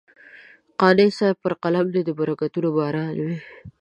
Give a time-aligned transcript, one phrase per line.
[0.79, 3.35] قانع صاحب پر قلم دې د برکتونو باران وي.